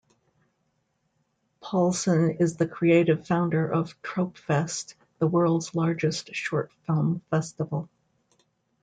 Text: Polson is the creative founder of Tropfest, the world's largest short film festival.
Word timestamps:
Polson 1.61 2.31
is 2.39 2.55
the 2.57 2.67
creative 2.67 3.27
founder 3.27 3.71
of 3.71 4.01
Tropfest, 4.01 4.95
the 5.19 5.27
world's 5.27 5.75
largest 5.75 6.33
short 6.33 6.71
film 6.87 7.21
festival. 7.29 7.87